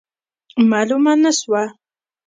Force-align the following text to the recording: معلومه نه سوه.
معلومه 0.69 1.13
نه 1.23 1.31
سوه. 1.39 1.63